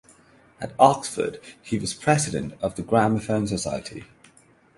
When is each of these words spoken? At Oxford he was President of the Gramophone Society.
At 0.59 0.73
Oxford 0.79 1.39
he 1.61 1.77
was 1.77 1.93
President 1.93 2.55
of 2.59 2.73
the 2.75 2.81
Gramophone 2.81 3.45
Society. 3.45 4.03